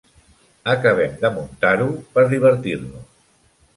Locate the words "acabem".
0.71-1.13